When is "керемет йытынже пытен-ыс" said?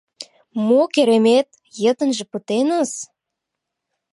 0.93-2.91